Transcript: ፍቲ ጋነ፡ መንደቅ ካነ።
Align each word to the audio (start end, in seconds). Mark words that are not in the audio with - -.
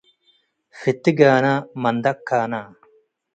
ፍቲ 0.79 1.03
ጋነ፡ 1.19 1.45
መንደቅ 1.83 2.17
ካነ። 2.27 2.53